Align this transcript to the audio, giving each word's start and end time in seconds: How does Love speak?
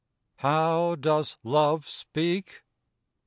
How 0.37 0.95
does 0.95 1.37
Love 1.43 1.87
speak? 1.87 2.63